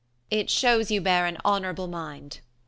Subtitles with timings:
[0.31, 0.37] Amb.
[0.39, 2.39] It shews you bear an honourable mind.